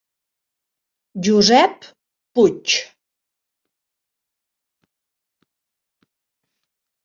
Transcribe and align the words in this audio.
Josep 1.27 1.75
Puig. 2.33 2.69